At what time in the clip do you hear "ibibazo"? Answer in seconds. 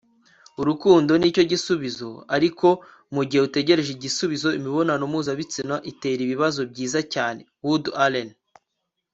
6.23-6.61